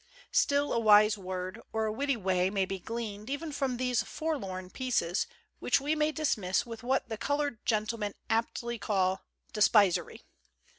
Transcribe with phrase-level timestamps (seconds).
[0.31, 5.27] Still, a wise word or a witty may be gleaned even from these forlorn pieces,
[5.59, 9.19] which we may dismiss with what the colored gentleman aptly called
[9.53, 10.23] "despisery."